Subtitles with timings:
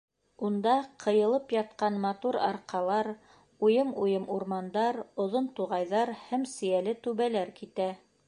[0.47, 0.71] Унда
[1.01, 3.09] ҡыйылып ятҡан матур арҡалар,
[3.67, 7.91] уйым-уйым урмандар, оҙон туғайҙар һәм сейәле түбәләр китә.